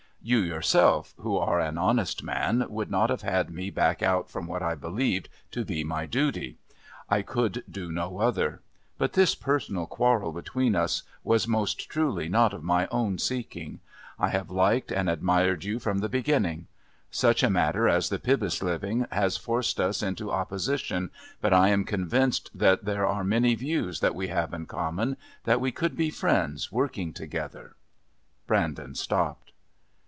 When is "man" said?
2.21-2.63